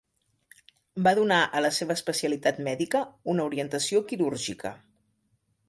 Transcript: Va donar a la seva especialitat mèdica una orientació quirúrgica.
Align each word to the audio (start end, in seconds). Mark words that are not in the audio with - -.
Va 1.07 1.11
donar 1.19 1.41
a 1.59 1.61
la 1.65 1.71
seva 1.79 1.97
especialitat 1.99 2.63
mèdica 2.69 3.03
una 3.35 3.47
orientació 3.51 4.05
quirúrgica. 4.09 4.77